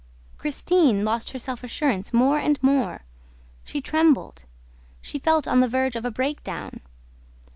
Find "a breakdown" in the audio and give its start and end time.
6.05-6.79